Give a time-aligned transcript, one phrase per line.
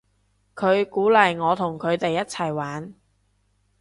[0.55, 2.95] 佢鼓勵我同佢哋一齊玩